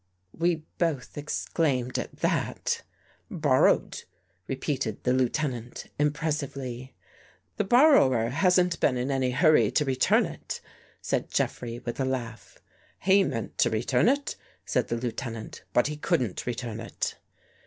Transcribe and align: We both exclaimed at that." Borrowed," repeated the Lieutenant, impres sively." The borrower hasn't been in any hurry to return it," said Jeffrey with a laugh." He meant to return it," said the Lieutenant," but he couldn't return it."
We 0.35 0.63
both 0.79 1.15
exclaimed 1.15 1.99
at 1.99 2.21
that." 2.21 2.81
Borrowed," 3.45 4.01
repeated 4.47 5.03
the 5.03 5.13
Lieutenant, 5.13 5.91
impres 5.99 6.37
sively." 6.37 6.95
The 7.57 7.65
borrower 7.65 8.29
hasn't 8.29 8.79
been 8.79 8.97
in 8.97 9.11
any 9.11 9.29
hurry 9.29 9.69
to 9.69 9.85
return 9.85 10.25
it," 10.25 10.59
said 11.03 11.29
Jeffrey 11.29 11.77
with 11.85 11.99
a 11.99 12.05
laugh." 12.05 12.57
He 13.09 13.23
meant 13.23 13.59
to 13.59 13.69
return 13.69 14.09
it," 14.09 14.37
said 14.65 14.87
the 14.87 14.97
Lieutenant," 14.97 15.61
but 15.71 15.85
he 15.85 15.97
couldn't 15.97 16.47
return 16.47 16.79
it." 16.79 17.17